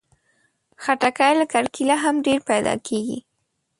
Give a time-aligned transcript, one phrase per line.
[0.83, 3.19] خټکی له کرکيله هم ډېر پیدا کېږي.